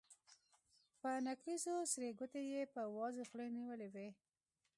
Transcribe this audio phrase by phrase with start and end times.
[0.99, 4.09] په نکريزو سرې ګوتې يې په وازې خولې نيولې وې.